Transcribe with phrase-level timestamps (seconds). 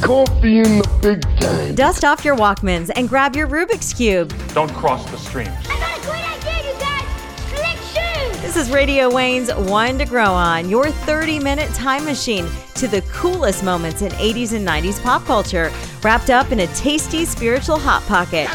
[0.00, 1.74] coffee in the big time.
[1.74, 4.32] Dust off your Walkmans and grab your Rubik's Cube.
[4.54, 5.50] Don't cross the streams.
[5.68, 7.52] I got a great idea, you guys!
[7.52, 8.42] Click!
[8.42, 13.02] This is Radio Wayne's One to Grow On, your 30 minute time machine to the
[13.12, 15.72] coolest moments in 80s and 90s pop culture,
[16.02, 18.48] wrapped up in a tasty spiritual hot pocket.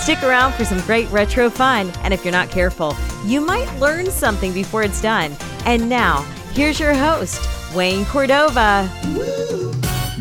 [0.00, 4.06] Stick around for some great retro fun, and if you're not careful, you might learn
[4.10, 5.36] something before it's done.
[5.64, 6.22] And now,
[6.52, 7.40] here's your host,
[7.74, 8.90] Wayne Cordova.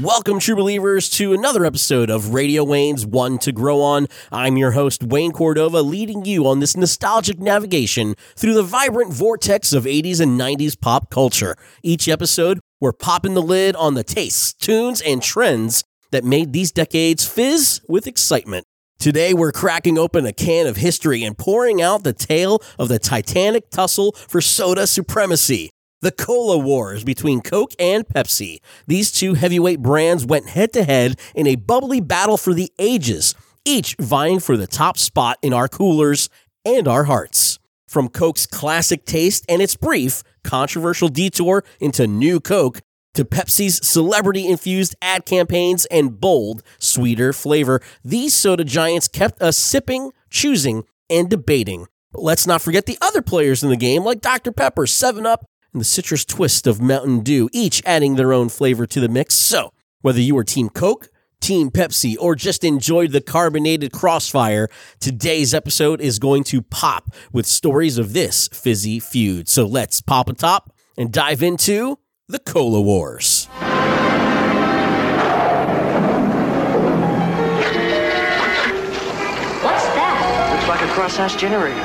[0.01, 4.07] Welcome, true believers, to another episode of Radio Wayne's One to Grow On.
[4.31, 9.73] I'm your host, Wayne Cordova, leading you on this nostalgic navigation through the vibrant vortex
[9.73, 11.55] of 80s and 90s pop culture.
[11.83, 16.71] Each episode, we're popping the lid on the tastes, tunes, and trends that made these
[16.71, 18.65] decades fizz with excitement.
[18.97, 22.97] Today, we're cracking open a can of history and pouring out the tale of the
[22.97, 25.69] titanic tussle for soda supremacy.
[26.01, 28.57] The Cola Wars between Coke and Pepsi.
[28.87, 33.35] These two heavyweight brands went head to head in a bubbly battle for the ages,
[33.65, 36.27] each vying for the top spot in our coolers
[36.65, 37.59] and our hearts.
[37.87, 42.81] From Coke's classic taste and its brief, controversial detour into New Coke,
[43.13, 49.55] to Pepsi's celebrity infused ad campaigns and bold, sweeter flavor, these soda giants kept us
[49.55, 51.85] sipping, choosing, and debating.
[52.11, 54.51] But let's not forget the other players in the game like Dr.
[54.51, 58.85] Pepper, 7 Up, and the citrus twist of Mountain Dew, each adding their own flavor
[58.85, 59.35] to the mix.
[59.35, 64.67] So, whether you are Team Coke, Team Pepsi, or just enjoyed the carbonated crossfire,
[64.99, 69.47] today's episode is going to pop with stories of this fizzy feud.
[69.47, 71.97] So let's pop a top and dive into
[72.27, 73.47] the Cola Wars.
[79.63, 80.51] What's that?
[80.53, 81.81] Looks like a cross-hatch generator.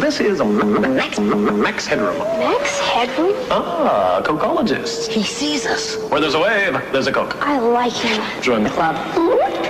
[0.00, 2.18] This is Max, Max Headroom.
[2.18, 3.34] Max Headroom?
[3.50, 5.08] Ah, Cokeologist.
[5.08, 5.96] He sees us.
[6.10, 7.34] Where there's a wave, there's a Coke.
[7.40, 8.42] I like him.
[8.42, 8.94] Join the club.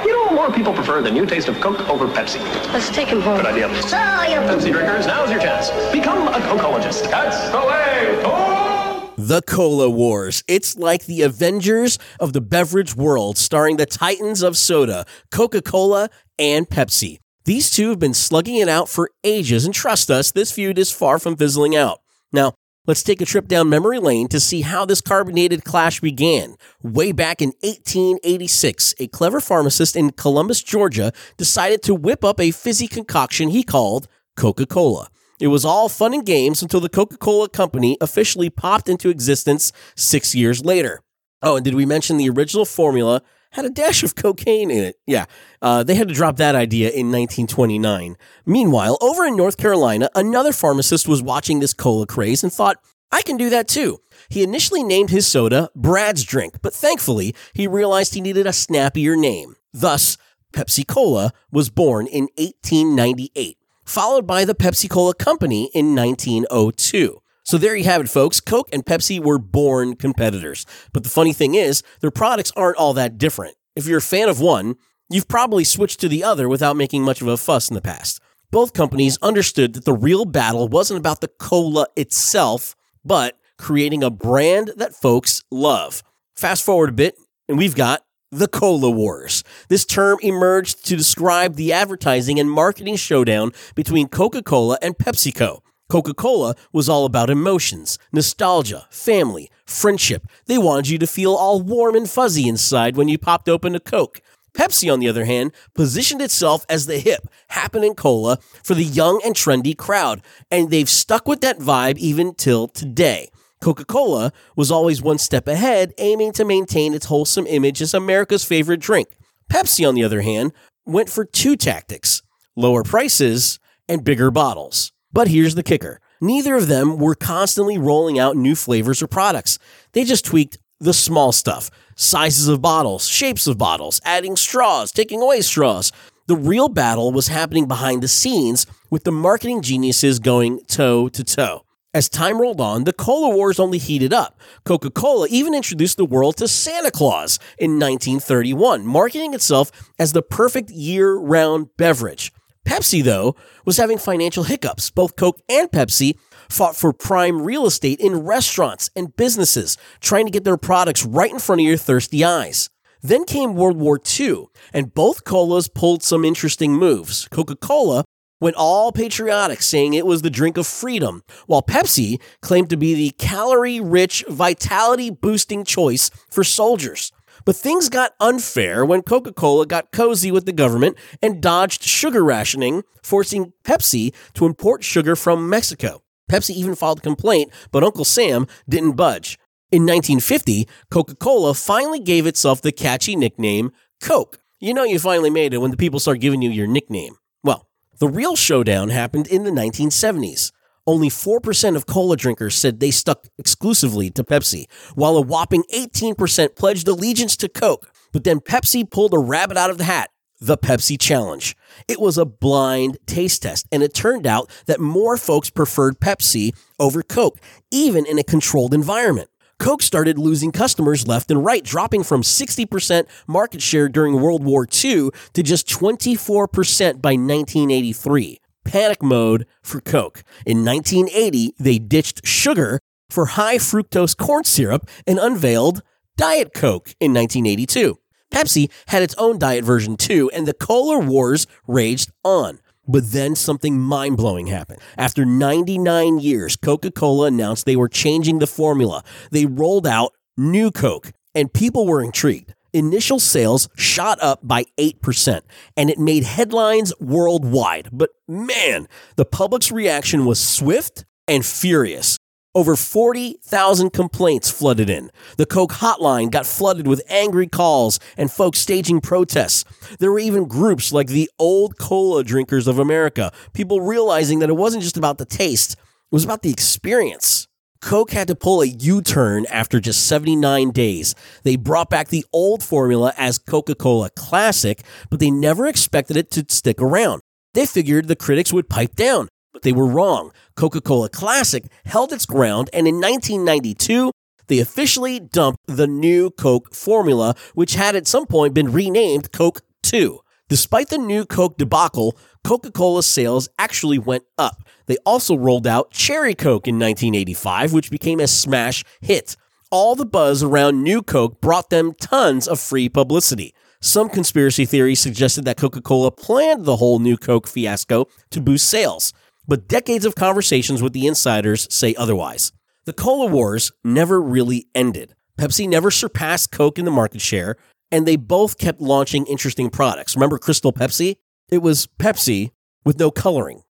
[0.04, 2.40] You know, more people prefer the new taste of Coke over Pepsi.
[2.72, 3.36] Let's take him home.
[3.36, 3.68] Good idea.
[3.82, 5.70] So, you Pepsi drinkers, now's your chance.
[5.92, 7.08] Become a Cokeologist.
[7.10, 8.22] That's the way.
[8.24, 9.14] Oh!
[9.16, 10.42] The Cola Wars.
[10.48, 16.10] It's like the Avengers of the beverage world, starring the titans of soda, Coca Cola
[16.38, 17.20] and Pepsi.
[17.46, 20.90] These two have been slugging it out for ages, and trust us, this feud is
[20.90, 22.00] far from fizzling out.
[22.32, 22.54] Now,
[22.88, 26.56] let's take a trip down memory lane to see how this carbonated clash began.
[26.82, 32.50] Way back in 1886, a clever pharmacist in Columbus, Georgia, decided to whip up a
[32.50, 35.08] fizzy concoction he called Coca Cola.
[35.40, 39.70] It was all fun and games until the Coca Cola Company officially popped into existence
[39.94, 41.00] six years later.
[41.42, 43.22] Oh, and did we mention the original formula
[43.56, 44.96] had a dash of cocaine in it?
[45.06, 45.26] Yeah,
[45.60, 48.16] uh, they had to drop that idea in 1929.
[48.44, 52.78] Meanwhile, over in North Carolina, another pharmacist was watching this cola craze and thought,
[53.10, 53.98] I can do that too.
[54.28, 59.16] He initially named his soda Brad's Drink, but thankfully, he realized he needed a snappier
[59.16, 59.56] name.
[59.72, 60.16] Thus,
[60.52, 67.22] Pepsi Cola was born in 1898 followed by the Pepsi Cola Company in 1902.
[67.46, 68.40] So there you have it, folks.
[68.40, 70.66] Coke and Pepsi were born competitors.
[70.92, 73.54] But the funny thing is, their products aren't all that different.
[73.76, 74.74] If you're a fan of one,
[75.08, 78.20] you've probably switched to the other without making much of a fuss in the past.
[78.50, 82.74] Both companies understood that the real battle wasn't about the cola itself,
[83.04, 86.02] but creating a brand that folks love.
[86.34, 87.16] Fast forward a bit,
[87.48, 88.02] and we've got
[88.32, 89.44] the Cola Wars.
[89.68, 95.60] This term emerged to describe the advertising and marketing showdown between Coca Cola and PepsiCo.
[95.88, 100.26] Coca Cola was all about emotions, nostalgia, family, friendship.
[100.46, 103.80] They wanted you to feel all warm and fuzzy inside when you popped open a
[103.80, 104.20] Coke.
[104.52, 109.20] Pepsi, on the other hand, positioned itself as the hip, happening cola for the young
[109.24, 113.30] and trendy crowd, and they've stuck with that vibe even till today.
[113.60, 118.44] Coca Cola was always one step ahead, aiming to maintain its wholesome image as America's
[118.44, 119.08] favorite drink.
[119.48, 120.52] Pepsi, on the other hand,
[120.84, 122.22] went for two tactics
[122.56, 124.92] lower prices and bigger bottles.
[125.16, 129.58] But here's the kicker neither of them were constantly rolling out new flavors or products.
[129.92, 135.22] They just tweaked the small stuff sizes of bottles, shapes of bottles, adding straws, taking
[135.22, 135.90] away straws.
[136.26, 141.24] The real battle was happening behind the scenes with the marketing geniuses going toe to
[141.24, 141.64] toe.
[141.94, 144.38] As time rolled on, the cola wars only heated up.
[144.66, 150.20] Coca Cola even introduced the world to Santa Claus in 1931, marketing itself as the
[150.20, 152.34] perfect year round beverage.
[152.66, 154.90] Pepsi, though, was having financial hiccups.
[154.90, 156.18] Both Coke and Pepsi
[156.50, 161.30] fought for prime real estate in restaurants and businesses, trying to get their products right
[161.30, 162.68] in front of your thirsty eyes.
[163.02, 167.28] Then came World War II, and both colas pulled some interesting moves.
[167.30, 168.04] Coca Cola
[168.40, 172.94] went all patriotic, saying it was the drink of freedom, while Pepsi claimed to be
[172.94, 177.12] the calorie rich, vitality boosting choice for soldiers.
[177.46, 182.24] But things got unfair when Coca Cola got cozy with the government and dodged sugar
[182.24, 186.02] rationing, forcing Pepsi to import sugar from Mexico.
[186.28, 189.38] Pepsi even filed a complaint, but Uncle Sam didn't budge.
[189.70, 193.70] In 1950, Coca Cola finally gave itself the catchy nickname
[194.00, 194.38] Coke.
[194.58, 197.14] You know you finally made it when the people start giving you your nickname.
[197.44, 197.68] Well,
[198.00, 200.50] the real showdown happened in the 1970s.
[200.86, 206.54] Only 4% of cola drinkers said they stuck exclusively to Pepsi, while a whopping 18%
[206.54, 207.90] pledged allegiance to Coke.
[208.12, 211.56] But then Pepsi pulled a rabbit out of the hat the Pepsi Challenge.
[211.88, 216.54] It was a blind taste test, and it turned out that more folks preferred Pepsi
[216.78, 217.38] over Coke,
[217.70, 219.30] even in a controlled environment.
[219.58, 224.66] Coke started losing customers left and right, dropping from 60% market share during World War
[224.66, 230.22] II to just 24% by 1983 panic mode for Coke.
[230.44, 235.82] In 1980, they ditched sugar for high fructose corn syrup and unveiled
[236.16, 237.98] Diet Coke in 1982.
[238.32, 242.58] Pepsi had its own diet version too, and the cola wars raged on.
[242.88, 244.80] But then something mind blowing happened.
[244.96, 249.02] After 99 years, Coca Cola announced they were changing the formula.
[249.30, 255.40] They rolled out New Coke, and people were intrigued initial sales shot up by 8%,
[255.76, 257.88] and it made headlines worldwide.
[257.92, 262.16] But man, the public's reaction was swift and furious.
[262.54, 265.10] Over 40,000 complaints flooded in.
[265.36, 269.64] The Coke hotline got flooded with angry calls and folks staging protests.
[269.98, 274.56] There were even groups like the Old Cola Drinkers of America, people realizing that it
[274.56, 275.78] wasn't just about the taste, it
[276.10, 277.45] was about the experience.
[277.80, 281.14] Coke had to pull a U turn after just 79 days.
[281.42, 286.30] They brought back the old formula as Coca Cola Classic, but they never expected it
[286.32, 287.20] to stick around.
[287.54, 290.32] They figured the critics would pipe down, but they were wrong.
[290.56, 294.10] Coca Cola Classic held its ground, and in 1992,
[294.48, 299.62] they officially dumped the new Coke formula, which had at some point been renamed Coke
[299.82, 300.20] 2.
[300.48, 304.62] Despite the new Coke debacle, Coca Cola sales actually went up.
[304.86, 309.36] They also rolled out Cherry Coke in 1985, which became a smash hit.
[309.72, 313.52] All the buzz around New Coke brought them tons of free publicity.
[313.80, 318.70] Some conspiracy theories suggested that Coca Cola planned the whole New Coke fiasco to boost
[318.70, 319.12] sales,
[319.48, 322.52] but decades of conversations with the insiders say otherwise.
[322.84, 325.16] The cola wars never really ended.
[325.36, 327.56] Pepsi never surpassed Coke in the market share,
[327.90, 330.16] and they both kept launching interesting products.
[330.16, 331.16] Remember Crystal Pepsi?
[331.50, 332.50] It was Pepsi
[332.84, 333.62] with no coloring.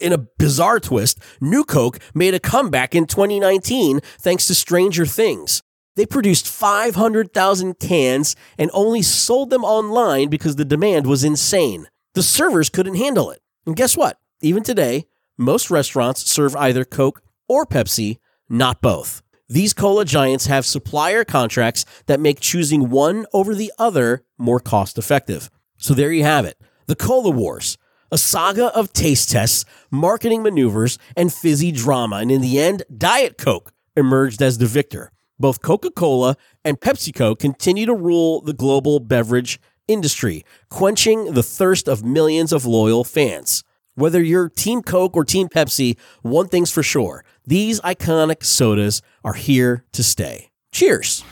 [0.00, 5.62] In a bizarre twist, New Coke made a comeback in 2019 thanks to Stranger Things.
[5.96, 11.88] They produced 500,000 cans and only sold them online because the demand was insane.
[12.14, 13.40] The servers couldn't handle it.
[13.66, 14.18] And guess what?
[14.40, 18.18] Even today, most restaurants serve either Coke or Pepsi,
[18.48, 19.22] not both.
[19.52, 24.96] These cola giants have supplier contracts that make choosing one over the other more cost
[24.96, 25.50] effective.
[25.76, 26.56] So there you have it
[26.86, 27.76] the Cola Wars
[28.10, 32.16] a saga of taste tests, marketing maneuvers, and fizzy drama.
[32.16, 35.12] And in the end, Diet Coke emerged as the victor.
[35.38, 41.88] Both Coca Cola and PepsiCo continue to rule the global beverage industry, quenching the thirst
[41.88, 43.64] of millions of loyal fans.
[43.94, 49.34] Whether you're Team Coke or Team Pepsi, one thing's for sure these iconic sodas are
[49.34, 50.50] here to stay.
[50.72, 51.24] Cheers.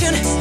[0.00, 0.31] passion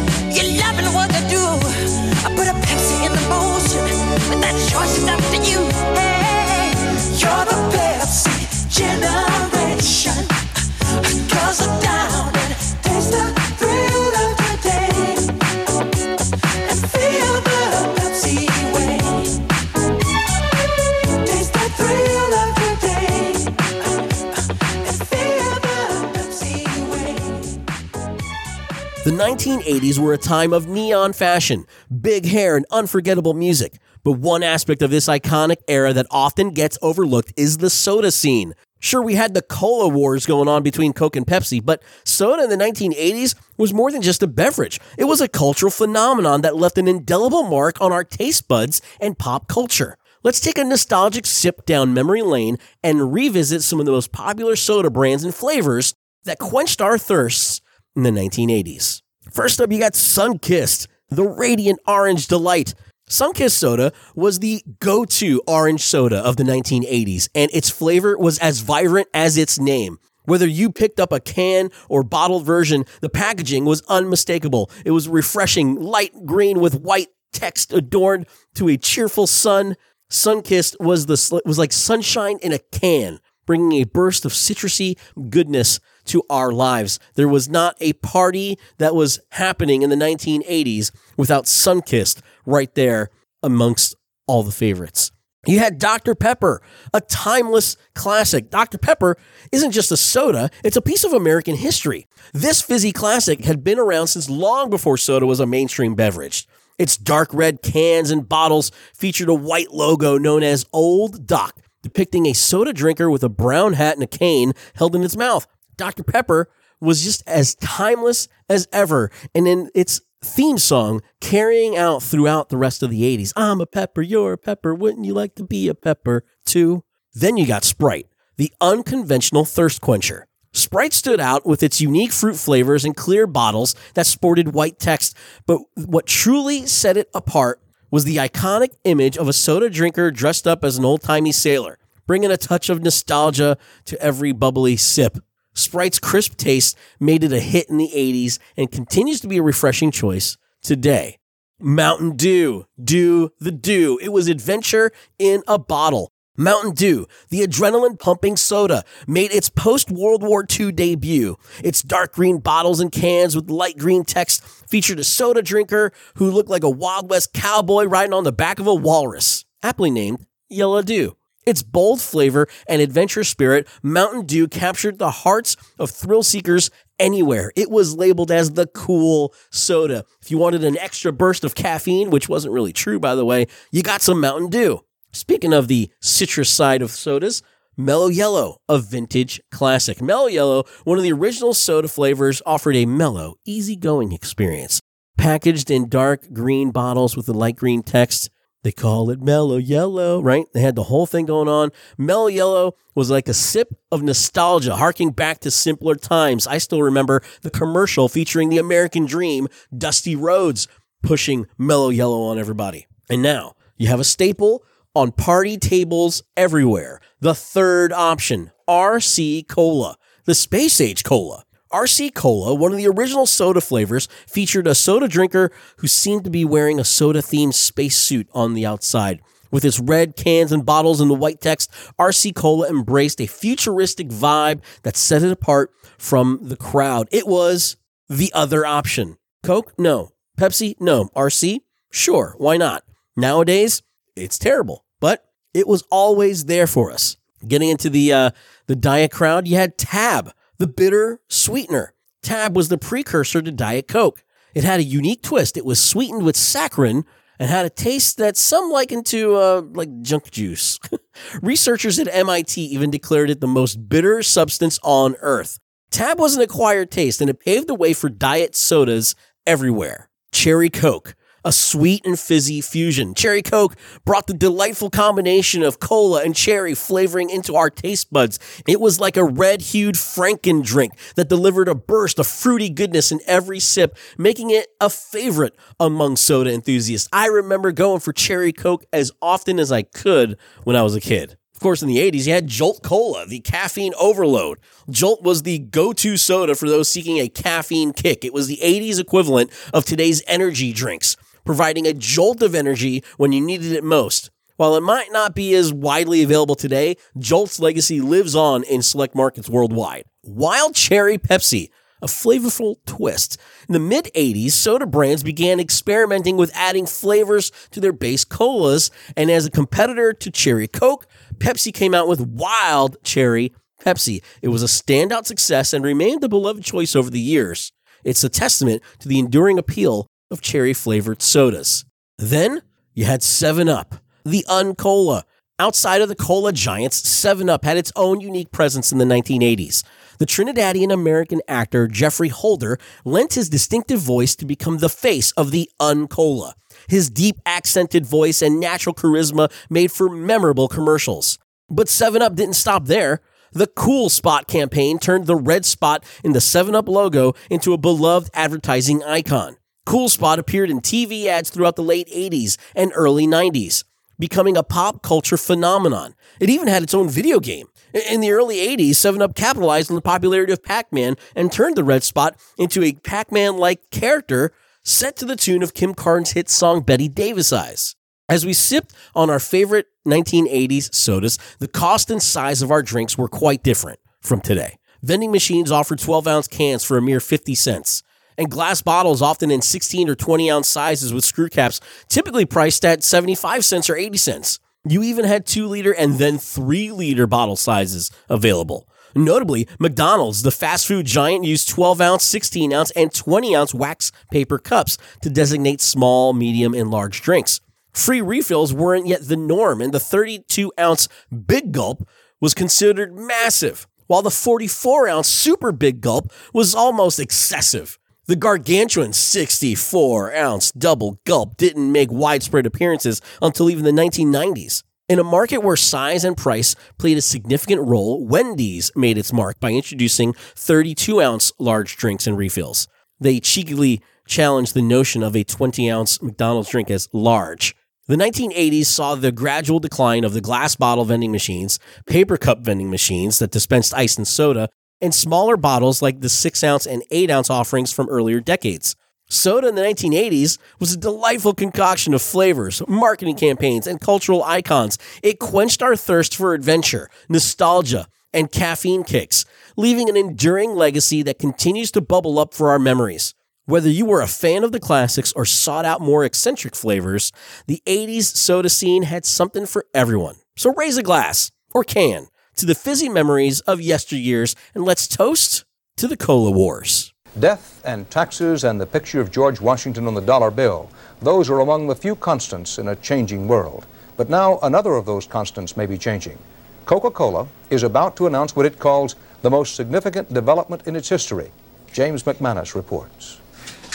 [29.03, 31.65] The 1980s were a time of neon fashion,
[32.01, 33.79] big hair, and unforgettable music.
[34.03, 38.53] But one aspect of this iconic era that often gets overlooked is the soda scene.
[38.79, 42.51] Sure, we had the cola wars going on between Coke and Pepsi, but soda in
[42.51, 44.79] the 1980s was more than just a beverage.
[44.99, 49.17] It was a cultural phenomenon that left an indelible mark on our taste buds and
[49.17, 49.97] pop culture.
[50.21, 54.55] Let's take a nostalgic sip down memory lane and revisit some of the most popular
[54.55, 57.61] soda brands and flavors that quenched our thirsts
[57.95, 59.01] in the 1980s.
[59.31, 62.73] First up, you got Sunkist, the radiant orange delight.
[63.09, 68.39] Sunkist soda was the go to orange soda of the 1980s, and its flavor was
[68.39, 69.99] as vibrant as its name.
[70.25, 74.69] Whether you picked up a can or bottled version, the packaging was unmistakable.
[74.85, 79.75] It was refreshing, light green with white text adorned to a cheerful sun.
[80.09, 84.97] Sunkist was the was like sunshine in a can, bringing a burst of citrusy
[85.29, 86.99] goodness to our lives.
[87.15, 93.09] There was not a party that was happening in the 1980s without Sunkist right there
[93.43, 93.95] amongst
[94.27, 95.11] all the favorites.
[95.47, 96.13] You had Dr.
[96.13, 96.61] Pepper,
[96.93, 98.51] a timeless classic.
[98.51, 98.77] Dr.
[98.77, 99.17] Pepper
[99.51, 102.05] isn't just a soda, it's a piece of American history.
[102.31, 106.47] This fizzy classic had been around since long before soda was a mainstream beverage.
[106.77, 112.27] Its dark red cans and bottles featured a white logo known as Old Doc, depicting
[112.27, 115.47] a soda drinker with a brown hat and a cane held in its mouth.
[115.77, 116.03] Dr.
[116.03, 116.49] Pepper
[116.79, 119.11] was just as timeless as ever.
[119.35, 123.65] And in its theme song, carrying out throughout the rest of the 80s I'm a
[123.65, 126.83] pepper, you're a pepper, wouldn't you like to be a pepper too?
[127.13, 130.27] Then you got Sprite, the unconventional thirst quencher.
[130.53, 135.15] Sprite stood out with its unique fruit flavors and clear bottles that sported white text,
[135.45, 140.47] but what truly set it apart was the iconic image of a soda drinker dressed
[140.47, 145.17] up as an old timey sailor, bringing a touch of nostalgia to every bubbly sip.
[145.53, 149.43] Sprite's crisp taste made it a hit in the 80s and continues to be a
[149.43, 151.17] refreshing choice today.
[151.59, 153.99] Mountain Dew, Dew the Dew.
[154.01, 156.11] It was adventure in a bottle.
[156.37, 161.37] Mountain Dew, the adrenaline pumping soda, made its post World War II debut.
[161.63, 166.31] Its dark green bottles and cans with light green text featured a soda drinker who
[166.31, 170.25] looked like a Wild West cowboy riding on the back of a walrus, aptly named
[170.49, 171.15] Yellow Dew.
[171.51, 177.51] Its bold flavor and adventure spirit, Mountain Dew captured the hearts of thrill seekers anywhere.
[177.57, 180.05] It was labeled as the cool soda.
[180.21, 183.47] If you wanted an extra burst of caffeine, which wasn't really true, by the way,
[183.69, 184.85] you got some Mountain Dew.
[185.11, 187.43] Speaking of the citrus side of sodas,
[187.75, 190.01] Mellow Yellow, a vintage classic.
[190.01, 194.79] Mellow Yellow, one of the original soda flavors, offered a mellow, easygoing experience.
[195.17, 198.29] Packaged in dark green bottles with a light green text,
[198.63, 200.45] they call it mellow yellow, right?
[200.53, 201.71] They had the whole thing going on.
[201.97, 206.45] Mellow yellow was like a sip of nostalgia, harking back to simpler times.
[206.45, 210.67] I still remember the commercial featuring the American Dream, Dusty Rhodes,
[211.01, 212.85] pushing mellow yellow on everybody.
[213.09, 214.63] And now you have a staple
[214.93, 216.99] on party tables everywhere.
[217.19, 221.43] The third option, RC Cola, the space age cola.
[221.71, 226.29] RC Cola, one of the original soda flavors, featured a soda drinker who seemed to
[226.29, 229.21] be wearing a soda themed spacesuit on the outside.
[229.51, 234.07] With its red cans and bottles and the white text, RC Cola embraced a futuristic
[234.07, 237.07] vibe that set it apart from the crowd.
[237.11, 237.75] It was
[238.07, 239.17] the other option.
[239.43, 239.73] Coke?
[239.77, 240.11] No.
[240.37, 240.75] Pepsi?
[240.79, 241.09] No.
[241.15, 241.59] RC?
[241.91, 242.35] Sure.
[242.37, 242.83] Why not?
[243.17, 243.81] Nowadays,
[244.15, 247.17] it's terrible, but it was always there for us.
[247.45, 248.31] Getting into the uh,
[248.67, 251.95] the diet crowd, you had Tab the bitter sweetener.
[252.21, 254.23] Tab was the precursor to Diet Coke.
[254.53, 255.57] It had a unique twist.
[255.57, 257.03] It was sweetened with saccharin
[257.39, 260.79] and had a taste that some likened to uh, like junk juice.
[261.41, 265.57] Researchers at MIT even declared it the most bitter substance on earth.
[265.89, 269.15] Tab was an acquired taste and it paved the way for diet sodas
[269.47, 270.11] everywhere.
[270.31, 273.13] Cherry Coke a sweet and fizzy fusion.
[273.13, 278.39] Cherry Coke brought the delightful combination of cola and cherry flavoring into our taste buds.
[278.67, 283.11] It was like a red hued Franken drink that delivered a burst of fruity goodness
[283.11, 287.09] in every sip, making it a favorite among soda enthusiasts.
[287.11, 291.01] I remember going for Cherry Coke as often as I could when I was a
[291.01, 291.37] kid.
[291.61, 294.57] Of course, in the 80s, you had Jolt Cola, the caffeine overload.
[294.89, 298.25] Jolt was the go to soda for those seeking a caffeine kick.
[298.25, 303.31] It was the 80s equivalent of today's energy drinks providing a jolt of energy when
[303.31, 304.29] you needed it most.
[304.57, 309.15] While it might not be as widely available today, Jolt's legacy lives on in select
[309.15, 310.05] markets worldwide.
[310.23, 311.69] Wild Cherry Pepsi,
[312.01, 313.39] a flavorful twist.
[313.67, 318.91] In the mid 80s, soda brands began experimenting with adding flavors to their base colas,
[319.15, 321.07] and as a competitor to Cherry Coke,
[321.37, 324.21] Pepsi came out with Wild Cherry Pepsi.
[324.41, 327.71] It was a standout success and remained a beloved choice over the years.
[328.03, 331.85] It's a testament to the enduring appeal of cherry flavored sodas.
[332.17, 332.61] Then
[332.93, 335.23] you had 7 Up, the Uncola.
[335.59, 339.83] Outside of the cola giants, 7 Up had its own unique presence in the 1980s.
[340.17, 345.51] The Trinidadian American actor Geoffrey Holder lent his distinctive voice to become the face of
[345.51, 346.53] the Uncola.
[346.87, 351.37] His deep accented voice and natural charisma made for memorable commercials.
[351.69, 353.21] But 7 Up didn't stop there.
[353.53, 357.77] The Cool Spot campaign turned the red spot in the 7 Up logo into a
[357.77, 359.57] beloved advertising icon.
[359.85, 363.83] Cool Spot appeared in TV ads throughout the late 80s and early 90s,
[364.19, 366.15] becoming a pop culture phenomenon.
[366.39, 367.67] It even had its own video game.
[368.09, 371.75] In the early 80s, 7 Up capitalized on the popularity of Pac Man and turned
[371.75, 375.93] the red spot into a Pac Man like character set to the tune of Kim
[375.93, 377.95] Carnes' hit song Bette Davis Eyes.
[378.29, 383.17] As we sipped on our favorite 1980s sodas, the cost and size of our drinks
[383.17, 384.77] were quite different from today.
[385.03, 388.03] Vending machines offered 12 ounce cans for a mere 50 cents,
[388.37, 392.85] and glass bottles, often in 16 or 20 ounce sizes with screw caps, typically priced
[392.85, 394.59] at 75 cents or 80 cents.
[394.83, 398.87] You even had 2 liter and then 3 liter bottle sizes available.
[399.13, 404.11] Notably, McDonald's, the fast food giant, used 12 ounce, 16 ounce, and 20 ounce wax
[404.31, 407.59] paper cups to designate small, medium, and large drinks.
[407.93, 411.09] Free refills weren't yet the norm, and the 32 ounce
[411.45, 412.07] Big Gulp
[412.39, 417.99] was considered massive, while the 44 ounce Super Big Gulp was almost excessive.
[418.31, 424.83] The gargantuan 64 ounce double gulp didn't make widespread appearances until even the 1990s.
[425.09, 429.59] In a market where size and price played a significant role, Wendy's made its mark
[429.59, 432.87] by introducing 32 ounce large drinks and refills.
[433.19, 437.75] They cheekily challenged the notion of a 20 ounce McDonald's drink as large.
[438.07, 442.89] The 1980s saw the gradual decline of the glass bottle vending machines, paper cup vending
[442.89, 444.69] machines that dispensed ice and soda,
[445.01, 448.95] and smaller bottles like the 6 ounce and 8 ounce offerings from earlier decades.
[449.29, 454.97] Soda in the 1980s was a delightful concoction of flavors, marketing campaigns, and cultural icons.
[455.23, 459.45] It quenched our thirst for adventure, nostalgia, and caffeine kicks,
[459.77, 463.33] leaving an enduring legacy that continues to bubble up for our memories.
[463.65, 467.31] Whether you were a fan of the classics or sought out more eccentric flavors,
[467.67, 470.35] the 80s soda scene had something for everyone.
[470.57, 475.65] So raise a glass, or can, to the fizzy memories of yesteryears, and let's toast
[475.97, 477.13] to the Cola Wars.
[477.39, 480.89] Death and taxes and the picture of George Washington on the dollar bill.
[481.21, 483.85] Those are among the few constants in a changing world.
[484.17, 486.37] But now another of those constants may be changing.
[486.85, 491.09] Coca Cola is about to announce what it calls the most significant development in its
[491.09, 491.51] history.
[491.91, 493.40] James McManus reports.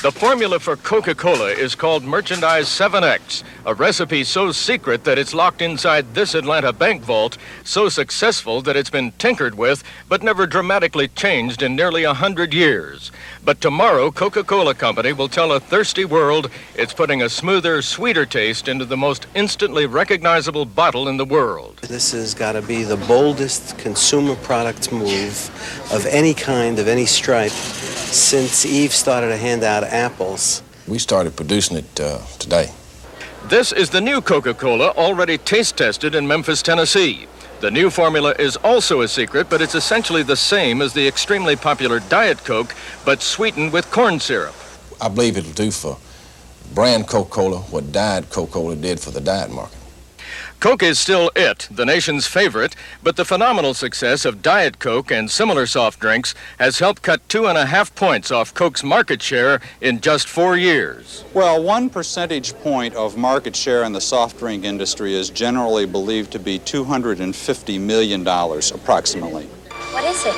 [0.02, 5.32] The formula for Coca Cola is called Merchandise 7X, a recipe so secret that it's
[5.32, 10.46] locked inside this Atlanta bank vault, so successful that it's been tinkered with, but never
[10.46, 13.10] dramatically changed in nearly a hundred years.
[13.46, 18.26] But tomorrow, Coca Cola Company will tell a thirsty world it's putting a smoother, sweeter
[18.26, 21.78] taste into the most instantly recognizable bottle in the world.
[21.82, 25.48] This has got to be the boldest consumer product move
[25.92, 30.60] of any kind, of any stripe, since Eve started to hand out apples.
[30.88, 32.72] We started producing it uh, today.
[33.44, 37.28] This is the new Coca Cola, already taste tested in Memphis, Tennessee.
[37.58, 41.56] The new formula is also a secret, but it's essentially the same as the extremely
[41.56, 42.74] popular Diet Coke,
[43.06, 44.54] but sweetened with corn syrup.
[45.00, 45.96] I believe it'll do for
[46.74, 49.75] brand Coca Cola what Diet Coca Cola did for the diet market.
[50.58, 55.30] Coke is still it, the nation's favorite, but the phenomenal success of Diet Coke and
[55.30, 59.60] similar soft drinks has helped cut two and a half points off Coke's market share
[59.82, 61.24] in just four years.
[61.34, 66.32] Well, one percentage point of market share in the soft drink industry is generally believed
[66.32, 69.44] to be $250 million approximately.
[69.92, 70.34] What is it?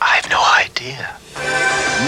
[0.00, 1.16] I have no idea.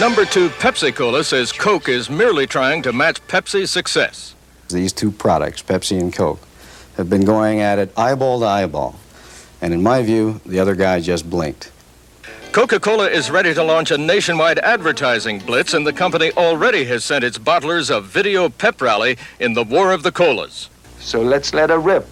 [0.01, 4.35] Number two Pepsi Cola says Coke is merely trying to match Pepsi's success.
[4.69, 6.41] These two products, Pepsi and Coke,
[6.97, 8.97] have been going at it eyeball to eyeball.
[9.61, 11.71] And in my view, the other guy just blinked.
[12.53, 17.05] Coca Cola is ready to launch a nationwide advertising blitz, and the company already has
[17.05, 20.69] sent its bottlers a video pep rally in the War of the Colas.
[21.01, 22.07] So let's let her rip.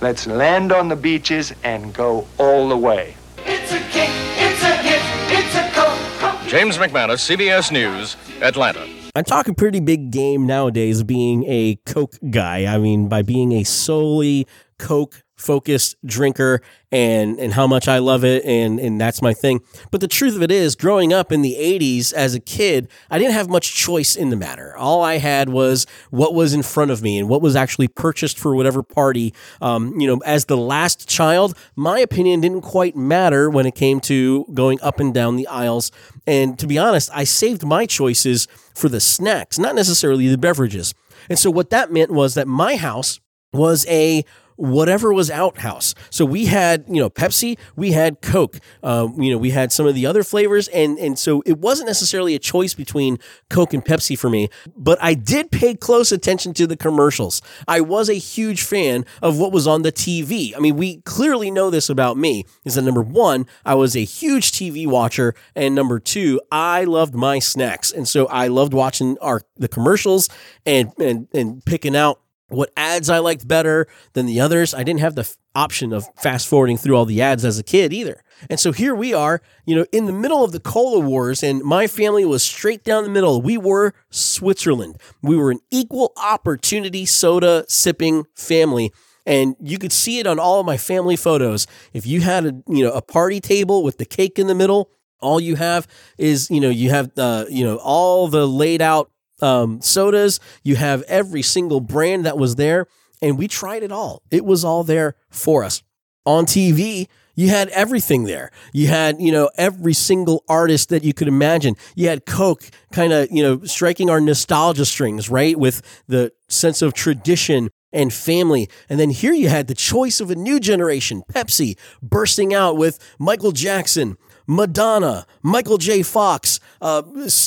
[0.00, 3.14] Let's land on the beaches and go all the way.
[3.46, 6.48] It's a kick, it's a hit, it's a Coke.
[6.48, 8.88] James McManus, CBS News, Atlanta.
[9.14, 12.72] I'm talking pretty big game nowadays being a Coke guy.
[12.72, 14.46] I mean, by being a solely
[14.78, 16.60] Coke focused drinker
[16.92, 19.60] and and how much I love it and and that's my thing.
[19.90, 23.18] But the truth of it is growing up in the 80s as a kid, I
[23.18, 24.76] didn't have much choice in the matter.
[24.76, 28.38] All I had was what was in front of me and what was actually purchased
[28.38, 29.32] for whatever party.
[29.60, 34.00] Um, you know, as the last child, my opinion didn't quite matter when it came
[34.00, 35.90] to going up and down the aisles.
[36.26, 40.94] And to be honest, I saved my choices for the snacks, not necessarily the beverages.
[41.28, 43.20] And so what that meant was that my house
[43.52, 44.24] was a
[44.60, 45.94] whatever was out house.
[46.10, 49.86] So we had, you know, Pepsi, we had Coke, um, you know, we had some
[49.86, 50.68] of the other flavors.
[50.68, 53.18] And, and so it wasn't necessarily a choice between
[53.48, 57.40] Coke and Pepsi for me, but I did pay close attention to the commercials.
[57.66, 60.54] I was a huge fan of what was on the TV.
[60.54, 64.04] I mean, we clearly know this about me is that number one, I was a
[64.04, 65.34] huge TV watcher.
[65.54, 67.90] And number two, I loved my snacks.
[67.90, 70.28] And so I loved watching our, the commercials
[70.66, 72.20] and, and, and picking out
[72.50, 74.74] what ads I liked better than the others.
[74.74, 77.62] I didn't have the f- option of fast forwarding through all the ads as a
[77.62, 78.22] kid either.
[78.48, 81.62] And so here we are, you know, in the middle of the cola wars, and
[81.62, 83.42] my family was straight down the middle.
[83.42, 85.00] We were Switzerland.
[85.22, 88.92] We were an equal opportunity soda sipping family.
[89.26, 91.66] And you could see it on all of my family photos.
[91.92, 94.90] If you had a, you know, a party table with the cake in the middle,
[95.20, 95.86] all you have
[96.16, 99.10] is, you know, you have, uh, you know, all the laid out
[99.42, 100.40] um, sodas.
[100.62, 102.86] You have every single brand that was there,
[103.22, 104.22] and we tried it all.
[104.30, 105.82] It was all there for us.
[106.26, 108.50] On TV, you had everything there.
[108.72, 111.74] You had, you know, every single artist that you could imagine.
[111.94, 115.58] You had Coke kind of, you know, striking our nostalgia strings, right?
[115.58, 118.68] With the sense of tradition and family.
[118.88, 122.98] And then here you had the choice of a new generation, Pepsi, bursting out with
[123.18, 124.16] Michael Jackson,
[124.50, 126.02] Madonna, Michael J.
[126.02, 127.02] Fox, uh,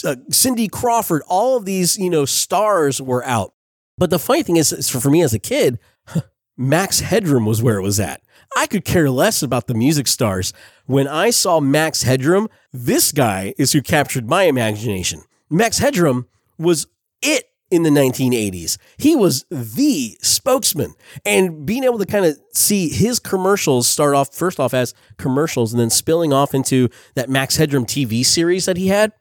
[0.06, 3.54] uh, Cindy Crawford, all of these, you know, stars were out.
[3.98, 5.80] But the funny thing is, for me as a kid,
[6.58, 8.22] Max Headroom was where it was at.
[8.56, 10.54] I could care less about the music stars.
[10.86, 15.24] When I saw Max Headroom, this guy is who captured my imagination.
[15.50, 16.88] Max Headroom was
[17.22, 18.78] it in the 1980s.
[18.98, 20.94] He was the spokesman.
[21.26, 25.74] And being able to kind of see his commercials start off, first off, as commercials
[25.74, 29.12] and then spilling off into that Max Headroom TV series that he had,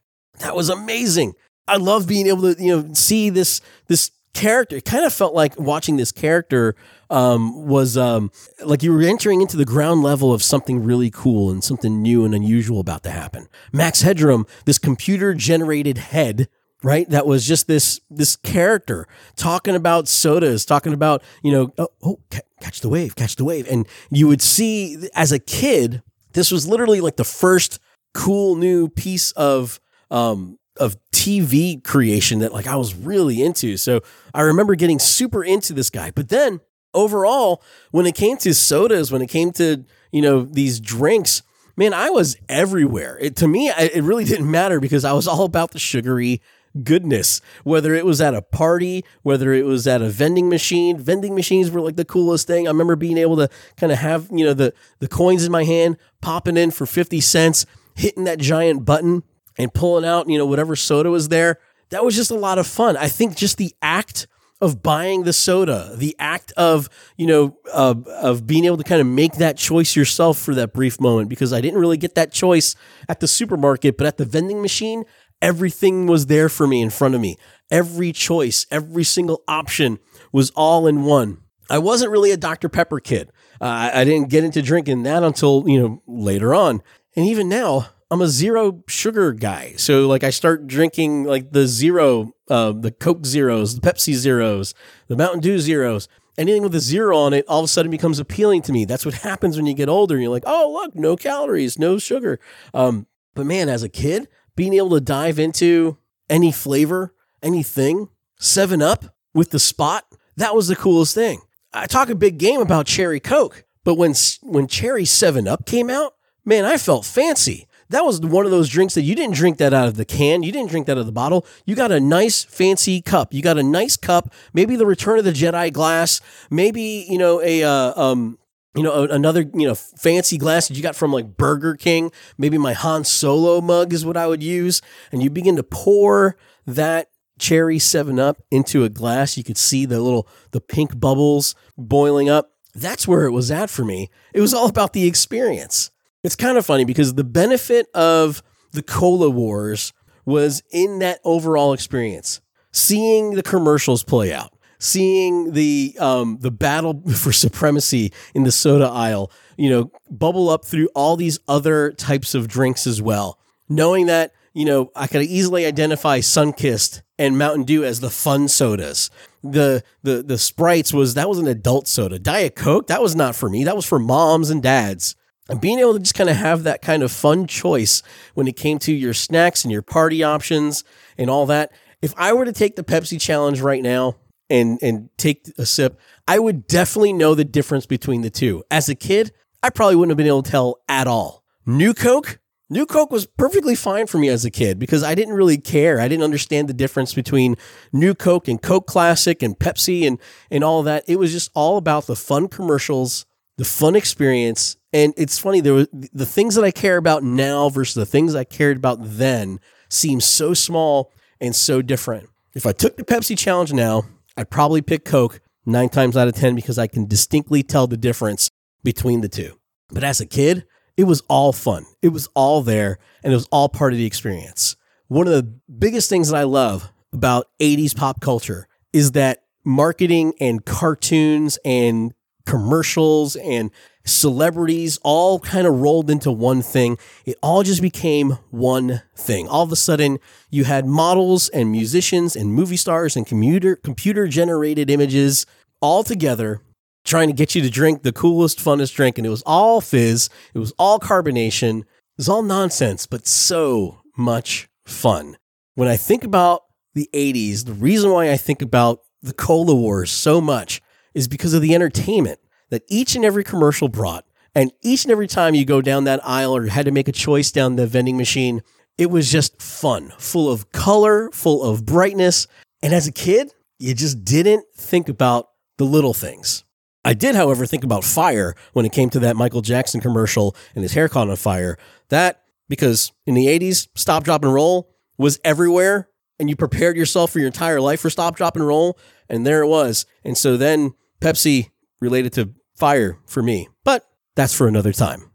[0.41, 1.33] that was amazing.
[1.67, 4.77] I love being able to, you know, see this, this character.
[4.77, 6.75] It kind of felt like watching this character
[7.09, 8.31] um, was um,
[8.63, 12.27] like you were entering into the ground level of something really cool and something new
[12.27, 13.49] and unusual about to happen.
[13.73, 16.49] Max Headroom, this computer generated head
[16.83, 21.89] right that was just this this character talking about sodas talking about you know oh,
[22.03, 22.19] oh
[22.61, 26.67] catch the wave catch the wave and you would see as a kid this was
[26.67, 27.79] literally like the first
[28.15, 33.77] cool new piece of um of TV creation that like I was really into.
[33.77, 34.01] So
[34.35, 36.11] I remember getting super into this guy.
[36.11, 36.61] But then
[36.95, 41.43] overall, when it came to sodas, when it came to, you know, these drinks,
[41.77, 43.19] man, I was everywhere.
[43.21, 46.41] It, to me, it really didn't matter because I was all about the sugary
[46.83, 47.41] goodness.
[47.65, 51.71] Whether it was at a party, whether it was at a vending machine, vending machines
[51.71, 52.67] were like the coolest thing.
[52.67, 55.65] I remember being able to kind of have, you know, the, the coins in my
[55.65, 59.23] hand, popping in for 50 cents, hitting that giant button
[59.59, 61.59] and pulling out, you know, whatever soda was there.
[61.91, 62.97] That was just a lot of fun.
[62.97, 64.27] I think just the act
[64.63, 69.01] of buying the soda, the act of, you know, uh, of being able to kind
[69.01, 72.33] of make that choice yourself for that brief moment, because I didn't really get that
[72.33, 72.77] choice
[73.09, 75.05] at the supermarket, but at the vending machine,
[75.43, 77.37] everything was there for me in front of me.
[77.71, 79.99] Every choice, every single option
[80.33, 81.39] was all in one.
[81.69, 82.69] I wasn't really a Dr.
[82.69, 83.31] Pepper kid.
[83.61, 86.83] Uh, I didn't get into drinking that until, you know, later on.
[87.17, 89.75] And even now, I'm a zero sugar guy.
[89.77, 94.75] So like I start drinking like the zero, uh, the Coke zeros, the Pepsi zeros,
[95.09, 96.09] the Mountain Dew zeros.
[96.37, 98.85] Anything with a zero on it all of a sudden becomes appealing to me.
[98.85, 100.19] That's what happens when you get older.
[100.19, 102.39] You're like, oh look, no calories, no sugar.
[102.75, 105.97] Um, but man, as a kid, being able to dive into
[106.29, 110.05] any flavor, anything, Seven Up with the spot,
[110.37, 111.41] that was the coolest thing.
[111.73, 115.89] I talk a big game about cherry Coke, but when when cherry Seven Up came
[115.91, 119.59] out, man, I felt fancy that was one of those drinks that you didn't drink
[119.59, 120.43] that out of the can.
[120.43, 121.47] You didn't drink that out of the bottle.
[121.67, 123.33] You got a nice fancy cup.
[123.33, 127.41] You got a nice cup, maybe the Return of the Jedi glass, maybe, you know,
[127.43, 128.39] a, uh, um,
[128.75, 132.11] you know, another, you know, fancy glass that you got from like Burger King.
[132.39, 134.81] Maybe my Han Solo mug is what I would use.
[135.11, 139.37] And you begin to pour that cherry 7 up into a glass.
[139.37, 142.53] You could see the little, the pink bubbles boiling up.
[142.75, 144.09] That's where it was at for me.
[144.33, 145.91] It was all about the experience.
[146.25, 149.93] It's kind of funny because the benefit of the Cola Wars
[150.25, 152.41] was in that overall experience.
[152.71, 158.87] Seeing the commercials play out, seeing the um, the battle for supremacy in the soda
[158.87, 163.39] aisle, you know, bubble up through all these other types of drinks as well.
[163.69, 168.49] Knowing that, you know, I could easily identify Sunkist and Mountain Dew as the fun
[168.49, 169.09] sodas.
[169.43, 172.19] The the the Sprites was that was an adult soda.
[172.19, 173.65] Diet Coke, that was not for me.
[173.65, 175.15] That was for moms and dads.
[175.49, 178.03] And being able to just kind of have that kind of fun choice
[178.35, 180.85] when it came to your snacks and your party options
[181.19, 181.73] and all that.
[182.01, 184.17] If I were to take the Pepsi challenge right now
[184.53, 188.63] and and take a sip, I would definitely know the difference between the two.
[188.71, 191.43] As a kid, I probably wouldn't have been able to tell at all.
[191.65, 192.39] New Coke,
[192.69, 196.01] New Coke was perfectly fine for me as a kid because I didn't really care.
[196.01, 197.57] I didn't understand the difference between
[197.93, 201.05] New Coke and Coke Classic and Pepsi and and all that.
[201.09, 203.25] It was just all about the fun commercials,
[203.57, 204.77] the fun experience.
[204.93, 208.35] And it's funny there were the things that I care about now versus the things
[208.35, 211.11] I cared about then seem so small
[211.41, 212.29] and so different.
[212.55, 214.05] If I took the Pepsi challenge now,
[214.37, 217.97] I'd probably pick Coke 9 times out of 10 because I can distinctly tell the
[217.97, 218.51] difference
[218.83, 219.59] between the two.
[219.91, 220.65] But as a kid,
[220.97, 221.87] it was all fun.
[222.03, 224.77] It was all there and it was all part of the experience.
[225.09, 230.35] One of the biggest things that I love about 80s pop culture is that marketing
[230.41, 233.71] and cartoons and commercials and
[234.05, 236.99] celebrities all kind of rolled into one thing.
[237.25, 239.49] It all just became one thing.
[239.49, 240.19] All of a sudden,
[240.51, 245.47] you had models and musicians and movie stars and computer computer generated images
[245.81, 246.61] all together
[247.05, 249.19] trying to get you to drink the coolest, funnest drink.
[249.19, 251.87] And it was all fizz, it was all carbonation, it
[252.19, 255.37] was all nonsense, but so much fun.
[255.75, 256.63] When I think about
[256.95, 260.81] the 80s, the reason why I think about the Cola Wars so much
[261.15, 264.25] is because of the entertainment that each and every commercial brought.
[264.55, 267.13] And each and every time you go down that aisle or had to make a
[267.13, 268.63] choice down the vending machine,
[268.99, 272.47] it was just fun, full of color, full of brightness.
[272.83, 275.49] And as a kid, you just didn't think about
[275.79, 276.65] the little things.
[277.05, 280.83] I did, however, think about fire when it came to that Michael Jackson commercial and
[280.83, 281.79] his hair caught on fire.
[282.11, 287.33] That, because in the 80s, stop, drop, and roll was everywhere, and you prepared yourself
[287.33, 288.99] for your entire life for stop, drop, and roll,
[289.29, 290.07] and there it was.
[290.23, 293.69] And so then Pepsi related to fire for me.
[293.85, 294.05] But
[294.35, 295.31] that's for another time.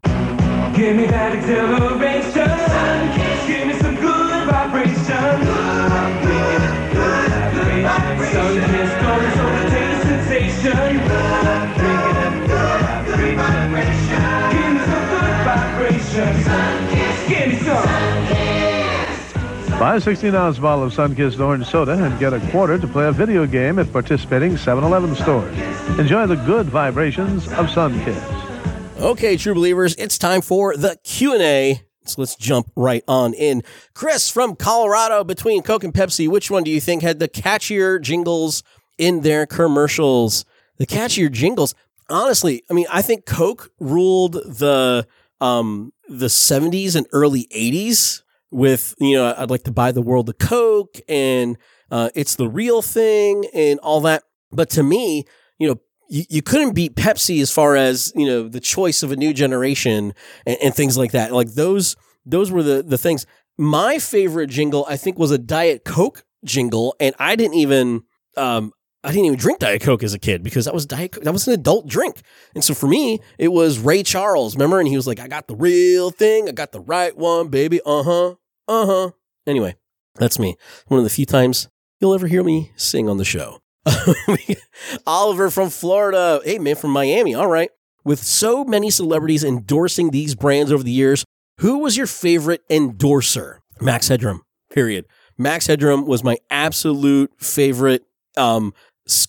[19.78, 23.06] Buy a 16 ounce bottle of Sunkist orange soda and get a quarter to play
[23.06, 25.56] a video game at participating 7 Eleven stores.
[26.00, 29.00] Enjoy the good vibrations of Sunkist.
[29.00, 31.80] Okay, true believers, it's time for the Q&A.
[32.06, 33.62] So let's jump right on in.
[33.94, 38.00] Chris from Colorado, between Coke and Pepsi, which one do you think had the catchier
[38.00, 38.64] jingles
[38.98, 40.44] in their commercials?
[40.78, 41.76] The catchier jingles.
[42.10, 45.06] Honestly, I mean, I think Coke ruled the
[45.40, 50.28] um the 70s and early 80s with, you know, I'd like to buy the world
[50.28, 51.56] of Coke and
[51.90, 54.24] uh, it's the real thing and all that.
[54.50, 55.24] But to me,
[55.58, 59.12] you know, you, you couldn't beat Pepsi as far as, you know, the choice of
[59.12, 60.14] a new generation
[60.46, 61.32] and, and things like that.
[61.32, 63.26] Like those, those were the, the things.
[63.58, 66.94] My favorite jingle, I think, was a Diet Coke jingle.
[67.00, 68.02] And I didn't even,
[68.36, 68.72] um,
[69.04, 71.24] I didn't even drink Diet Coke as a kid because that was Diet Coke.
[71.24, 72.20] That was an adult drink.
[72.54, 74.80] And so for me, it was Ray Charles, remember?
[74.80, 76.48] And he was like, I got the real thing.
[76.48, 77.80] I got the right one, baby.
[77.86, 78.34] Uh huh.
[78.66, 79.10] Uh huh.
[79.46, 79.76] Anyway,
[80.16, 80.56] that's me.
[80.88, 81.68] One of the few times
[82.00, 83.60] you'll ever hear me sing on the show.
[85.06, 86.40] Oliver from Florida.
[86.44, 87.34] Hey, man, from Miami.
[87.34, 87.70] All right.
[88.04, 91.24] With so many celebrities endorsing these brands over the years,
[91.58, 93.60] who was your favorite endorser?
[93.80, 95.06] Max Headroom, period.
[95.36, 98.04] Max Headroom was my absolute favorite,
[98.36, 98.72] um,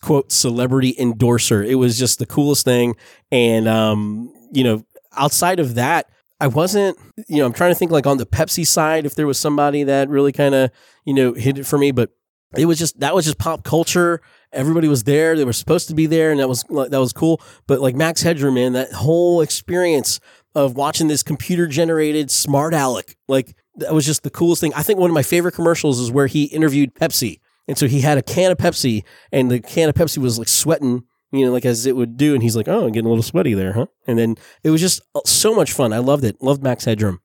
[0.01, 1.63] quote, celebrity endorser.
[1.63, 2.95] It was just the coolest thing.
[3.31, 6.09] And, um, you know, outside of that,
[6.41, 9.27] I wasn't, you know, I'm trying to think like on the Pepsi side if there
[9.27, 10.71] was somebody that really kind of,
[11.05, 12.11] you know, hit it for me, but
[12.57, 14.21] it was just that was just pop culture.
[14.51, 17.41] Everybody was there; they were supposed to be there, and that was that was cool.
[17.67, 20.19] But like Max Headroom, man, that whole experience
[20.55, 24.73] of watching this computer generated smart Alec, like that was just the coolest thing.
[24.73, 27.39] I think one of my favorite commercials is where he interviewed Pepsi,
[27.69, 30.49] and so he had a can of Pepsi, and the can of Pepsi was like
[30.49, 32.33] sweating you know, like as it would do.
[32.33, 33.85] And he's like, oh, I'm getting a little sweaty there, huh?
[34.07, 35.93] And then it was just uh, so much fun.
[35.93, 36.41] I loved it.
[36.41, 37.19] Loved Max Headroom.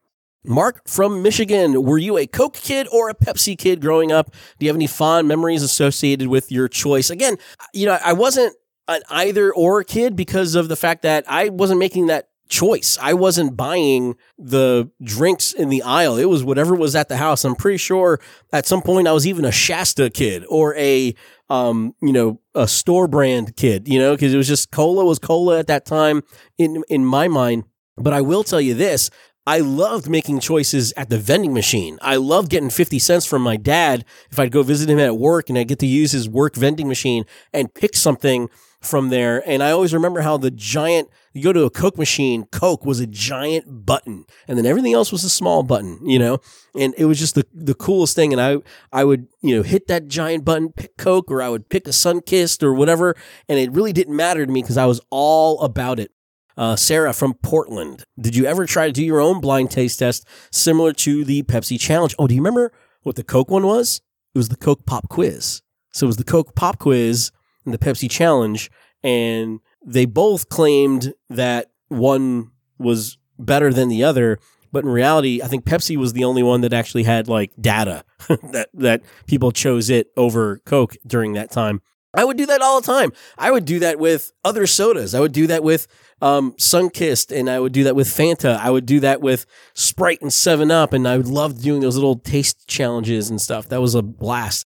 [0.47, 4.31] Mark from Michigan, were you a Coke kid or a Pepsi kid growing up?
[4.59, 7.09] Do you have any fond memories associated with your choice?
[7.09, 7.39] Again,
[7.73, 8.55] you know, I wasn't
[8.87, 12.99] an either or kid because of the fact that I wasn't making that choice.
[13.01, 16.17] I wasn't buying the drinks in the aisle.
[16.17, 17.45] It was whatever was at the house.
[17.45, 18.21] I'm pretty sure
[18.53, 21.15] at some point I was even a Shasta kid or a
[21.51, 25.19] um, you know, a store brand kid, you know, because it was just cola was
[25.19, 26.23] cola at that time
[26.59, 27.65] in in my mind.
[27.97, 29.11] But I will tell you this,
[29.47, 31.99] I loved making choices at the vending machine.
[32.01, 35.49] I loved getting 50 cents from my dad if I'd go visit him at work
[35.51, 38.49] and I'd get to use his work vending machine and pick something
[38.87, 39.43] from there.
[39.49, 43.01] And I always remember how the giant, you go to a Coke machine, Coke was
[43.01, 46.39] a giant button and then everything else was a small button, you know?
[46.75, 48.33] And it was just the, the coolest thing.
[48.33, 48.59] And I,
[48.93, 51.91] I would, you know, hit that giant button, pick Coke, or I would pick a
[51.91, 53.17] Sunkist or whatever.
[53.49, 56.11] And it really didn't matter to me because I was all about it.
[56.57, 60.25] Uh, Sarah from Portland, did you ever try to do your own blind taste test
[60.53, 62.15] similar to the Pepsi challenge?
[62.17, 64.01] Oh, do you remember what the Coke one was?
[64.35, 65.63] It was the Coke Pop Quiz.
[65.93, 67.33] So it was the Coke Pop Quiz
[67.73, 68.71] the Pepsi challenge.
[69.03, 74.39] And they both claimed that one was better than the other.
[74.73, 78.05] But in reality, I think Pepsi was the only one that actually had like data
[78.29, 81.81] that, that people chose it over Coke during that time.
[82.17, 83.13] I would do that all the time.
[83.37, 85.15] I would do that with other sodas.
[85.15, 85.87] I would do that with
[86.23, 88.57] um, Sunkist, and I would do that with Fanta.
[88.59, 91.97] I would do that with Sprite and Seven Up, and I would love doing those
[91.97, 93.69] little taste challenges and stuff.
[93.69, 94.67] That was a blast.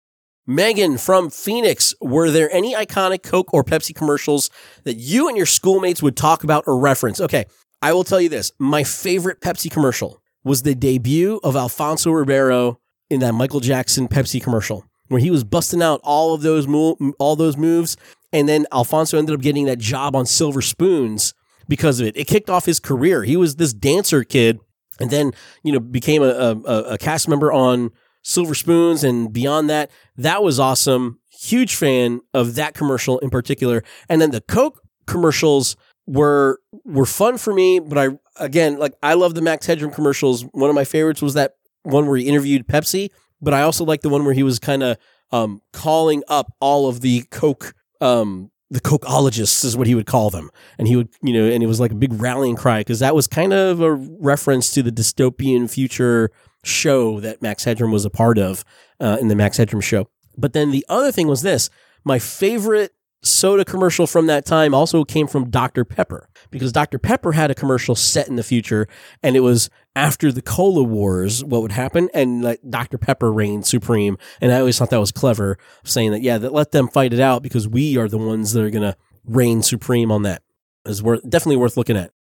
[0.45, 4.49] Megan from Phoenix, were there any iconic Coke or Pepsi commercials
[4.83, 7.21] that you and your schoolmates would talk about or reference?
[7.21, 7.45] Okay,
[7.81, 8.51] I will tell you this.
[8.59, 12.79] My favorite Pepsi commercial was the debut of Alfonso Ribeiro
[13.09, 16.97] in that Michael Jackson Pepsi commercial where he was busting out all of those mo-
[17.19, 17.95] all those moves
[18.31, 21.33] and then Alfonso ended up getting that job on Silver Spoons
[21.67, 22.17] because of it.
[22.17, 23.23] It kicked off his career.
[23.23, 24.59] He was this dancer kid
[24.99, 25.31] and then,
[25.63, 26.57] you know, became a, a,
[26.93, 27.91] a cast member on
[28.23, 29.91] Silver Spoons and beyond that.
[30.17, 31.19] That was awesome.
[31.29, 33.83] Huge fan of that commercial in particular.
[34.09, 35.75] And then the Coke commercials
[36.07, 40.43] were were fun for me, but I again, like I love the Max Headroom commercials.
[40.53, 43.09] One of my favorites was that one where he interviewed Pepsi,
[43.41, 44.97] but I also like the one where he was kind of
[45.31, 50.29] um, calling up all of the Coke um, the cokeologists is what he would call
[50.31, 50.49] them.
[50.79, 53.13] And he would, you know, and it was like a big rallying cry because that
[53.13, 56.31] was kind of a reference to the dystopian future
[56.63, 58.63] show that Max Headroom was a part of
[58.99, 60.09] uh, in the Max Headroom show.
[60.37, 61.69] But then the other thing was this
[62.03, 65.85] my favorite soda commercial from that time also came from Dr.
[65.85, 66.99] Pepper because Dr.
[66.99, 68.87] Pepper had a commercial set in the future
[69.21, 72.97] and it was after the cola wars what would happen and like Dr.
[72.97, 76.71] Pepper reigned supreme and I always thought that was clever saying that yeah that let
[76.71, 80.11] them fight it out because we are the ones that are going to reign supreme
[80.11, 80.43] on that
[80.85, 82.11] is worth definitely worth looking at.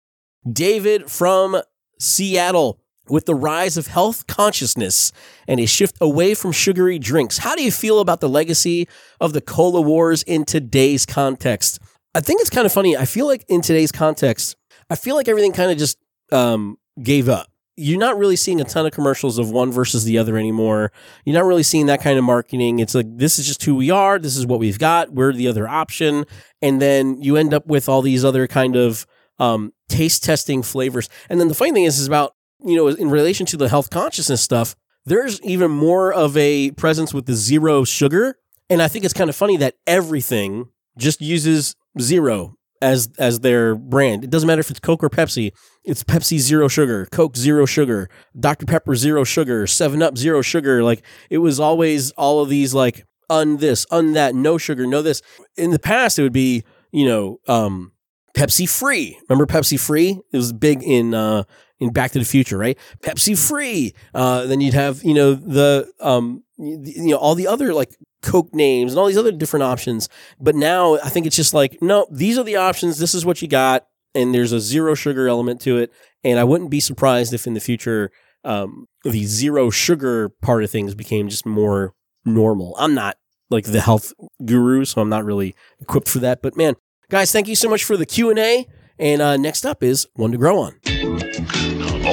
[0.51, 1.61] David from
[1.99, 5.13] Seattle with the rise of health consciousness
[5.49, 7.39] and a shift away from sugary drinks.
[7.39, 8.89] How do you feel about the legacy
[9.21, 11.79] of the cola wars in today's context?
[12.15, 12.97] I think it's kind of funny.
[12.97, 14.57] I feel like in today's context,
[14.91, 15.99] I feel like everything kind of just
[16.31, 17.49] um, gave up.
[17.75, 20.93] You're not really seeing a ton of commercials of one versus the other anymore.
[21.25, 22.81] You're not really seeing that kind of marketing.
[22.81, 24.19] It's like, this is just who we are.
[24.19, 25.11] This is what we've got.
[25.11, 26.27] We're the other option.
[26.61, 29.07] And then you end up with all these other kind of
[29.39, 31.09] um, taste testing flavors.
[31.31, 33.91] And then the funny thing is, is about you know, in relation to the health
[33.91, 38.37] consciousness stuff, there's even more of a presence with the zero sugar.
[38.71, 43.75] And I think it's kind of funny that everything just uses zero as as their
[43.75, 44.25] brand.
[44.25, 45.53] It doesn't matter if it's Coke or Pepsi.
[45.85, 50.83] It's Pepsi zero sugar, Coke zero sugar, Dr Pepper zero sugar, 7 Up zero sugar.
[50.83, 55.01] Like it was always all of these like un this, un that, no sugar, no
[55.01, 55.23] this.
[55.57, 57.93] In the past it would be, you know, um
[58.37, 59.19] Pepsi free.
[59.29, 60.21] Remember Pepsi free?
[60.33, 61.45] It was big in uh
[61.83, 62.79] in Back to the Future, right?
[63.01, 63.93] Pepsi free.
[64.15, 68.55] Uh, then you'd have you know the um you know all the other like Coke
[68.55, 70.09] names and all these other different options.
[70.41, 72.99] But now I think it's just like no, these are the options.
[72.99, 75.93] This is what you got, and there's a zero sugar element to it.
[76.25, 78.13] And I wouldn't be surprised if in the future
[78.45, 82.77] um, the zero sugar part of things became just more normal.
[82.79, 83.17] I'm not
[83.51, 84.13] like the health
[84.45, 86.43] guru, so I'm not really equipped for that.
[86.43, 86.77] But man,
[87.11, 88.69] guys, thank you so much for the Q and A.
[88.99, 91.62] And uh, next up is one to grow on.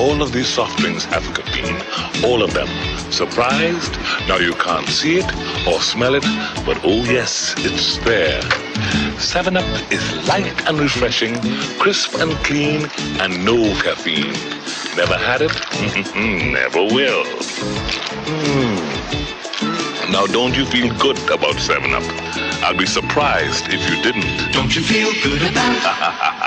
[0.09, 1.77] All of these soft drinks have caffeine.
[2.25, 2.67] All of them.
[3.11, 3.93] Surprised?
[4.27, 5.25] Now you can't see it
[5.67, 6.23] or smell it,
[6.65, 8.41] but oh yes, it's there.
[9.19, 11.35] 7 Up is light and refreshing,
[11.77, 12.89] crisp and clean,
[13.21, 14.33] and no caffeine.
[14.97, 15.53] Never had it?
[16.15, 17.23] Never will.
[18.25, 20.11] Mm.
[20.11, 22.03] Now don't you feel good about 7 Up?
[22.63, 24.53] I'd be surprised if you didn't.
[24.53, 26.38] Don't you feel good about 7 Up?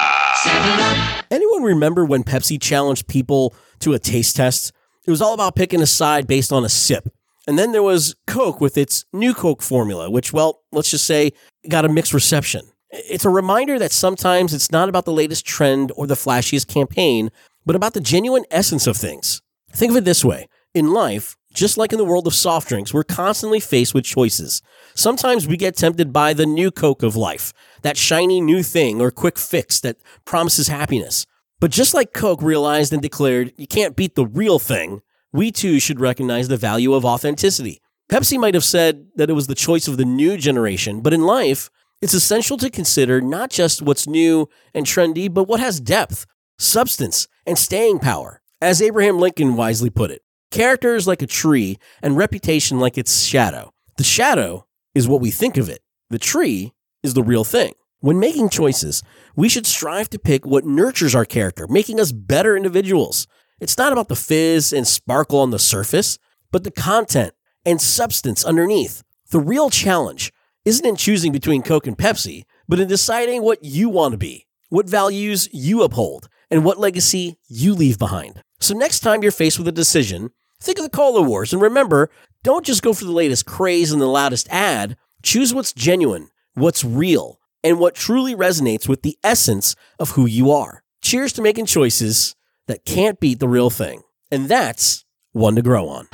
[1.30, 4.72] Anyone remember when Pepsi challenged people to a taste test?
[5.06, 7.08] It was all about picking a side based on a sip.
[7.46, 11.32] And then there was Coke with its new Coke formula, which, well, let's just say
[11.68, 12.62] got a mixed reception.
[12.90, 17.30] It's a reminder that sometimes it's not about the latest trend or the flashiest campaign,
[17.64, 19.40] but about the genuine essence of things.
[19.72, 22.94] Think of it this way in life, just like in the world of soft drinks,
[22.94, 24.62] we're constantly faced with choices.
[24.94, 29.10] Sometimes we get tempted by the new Coke of life, that shiny new thing or
[29.10, 31.26] quick fix that promises happiness.
[31.60, 35.78] But just like Coke realized and declared you can't beat the real thing, we too
[35.78, 37.80] should recognize the value of authenticity.
[38.10, 41.22] Pepsi might have said that it was the choice of the new generation, but in
[41.22, 41.70] life,
[42.02, 46.26] it's essential to consider not just what's new and trendy, but what has depth,
[46.58, 48.42] substance, and staying power.
[48.60, 50.22] As Abraham Lincoln wisely put it,
[50.52, 53.72] character is like a tree and reputation like its shadow.
[53.96, 55.80] The shadow is what we think of it,
[56.10, 56.72] the tree
[57.02, 57.72] is the real thing.
[58.00, 59.02] When making choices,
[59.36, 63.26] we should strive to pick what nurtures our character, making us better individuals.
[63.60, 66.18] It's not about the fizz and sparkle on the surface,
[66.50, 67.32] but the content
[67.64, 69.02] and substance underneath.
[69.30, 70.32] The real challenge
[70.64, 74.46] isn't in choosing between Coke and Pepsi, but in deciding what you want to be,
[74.68, 78.42] what values you uphold, and what legacy you leave behind.
[78.60, 80.30] So next time you're faced with a decision,
[80.62, 82.08] think of the Cola Wars and remember,
[82.42, 84.96] don't just go for the latest craze and the loudest ad.
[85.22, 90.50] Choose what's genuine, what's real, and what truly resonates with the essence of who you
[90.50, 90.82] are.
[91.02, 92.36] Cheers to making choices
[92.68, 94.02] that can't beat the real thing.
[94.30, 96.08] And that's one to grow on.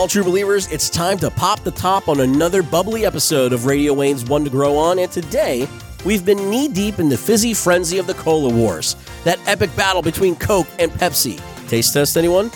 [0.00, 3.92] Well, true believers, it's time to pop the top on another bubbly episode of Radio
[3.92, 4.98] Wayne's One to Grow On.
[4.98, 5.68] And today,
[6.06, 10.00] we've been knee deep in the fizzy frenzy of the Cola Wars, that epic battle
[10.00, 11.38] between Coke and Pepsi.
[11.68, 12.50] Taste test, anyone?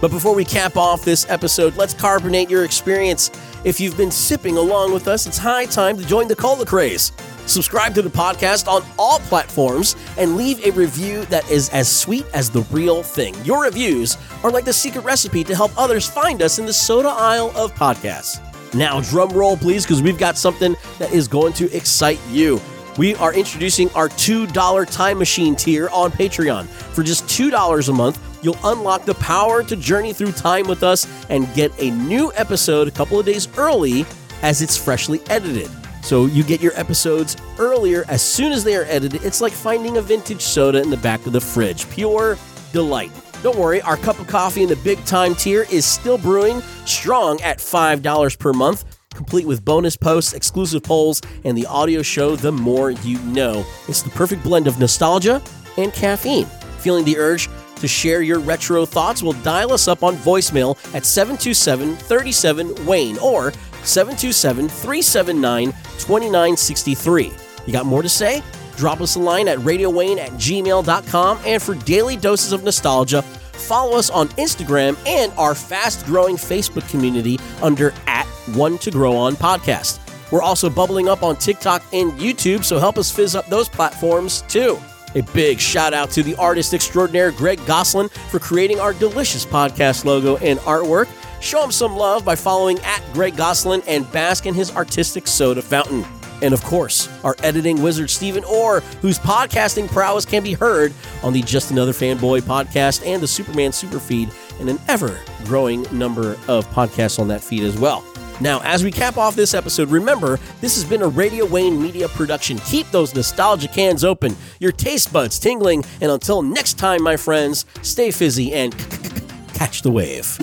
[0.00, 3.30] But before we cap off this episode, let's carbonate your experience.
[3.62, 7.12] If you've been sipping along with us, it's high time to join the cola craze.
[7.46, 12.26] Subscribe to the podcast on all platforms and leave a review that is as sweet
[12.34, 13.34] as the real thing.
[13.44, 17.08] Your reviews are like the secret recipe to help others find us in the soda
[17.08, 18.42] aisle of podcasts.
[18.74, 22.60] Now, drum roll, please, because we've got something that is going to excite you.
[22.98, 26.66] We are introducing our $2 time machine tier on Patreon.
[26.66, 31.06] For just $2 a month, you'll unlock the power to journey through time with us
[31.28, 34.04] and get a new episode a couple of days early
[34.42, 35.70] as it's freshly edited.
[36.06, 39.24] So you get your episodes earlier as soon as they are edited.
[39.24, 41.90] It's like finding a vintage soda in the back of the fridge.
[41.90, 42.38] Pure
[42.72, 43.10] delight.
[43.42, 47.40] Don't worry, our cup of coffee in the big time tier is still brewing strong
[47.40, 48.84] at $5 per month,
[49.14, 53.66] complete with bonus posts, exclusive polls, and the audio show The More You Know.
[53.88, 55.42] It's the perfect blend of nostalgia
[55.76, 56.46] and caffeine.
[56.78, 59.22] Feeling the urge to share your retro thoughts?
[59.22, 63.52] Well, dial us up on voicemail at 727 37 Wayne or
[63.86, 65.66] 727 379
[65.98, 67.32] 2963.
[67.66, 68.42] You got more to say?
[68.76, 71.38] Drop us a line at radiowayne at gmail.com.
[71.46, 76.88] And for daily doses of nostalgia, follow us on Instagram and our fast growing Facebook
[76.90, 80.00] community under at One to Grow On Podcast.
[80.30, 84.42] We're also bubbling up on TikTok and YouTube, so help us fizz up those platforms
[84.42, 84.78] too.
[85.14, 90.04] A big shout out to the artist extraordinaire Greg Goslin for creating our delicious podcast
[90.04, 91.08] logo and artwork.
[91.46, 95.62] Show him some love by following at Greg Goslin and bask in his artistic soda
[95.62, 96.04] fountain.
[96.42, 100.92] And of course, our editing wizard, Stephen Orr, whose podcasting prowess can be heard
[101.22, 104.28] on the Just Another Fanboy podcast and the Superman Super Feed,
[104.58, 108.04] and an ever growing number of podcasts on that feed as well.
[108.40, 112.08] Now, as we cap off this episode, remember this has been a Radio Wayne media
[112.08, 112.58] production.
[112.58, 117.66] Keep those nostalgia cans open, your taste buds tingling, and until next time, my friends,
[117.82, 118.76] stay fizzy and
[119.54, 120.36] catch the wave.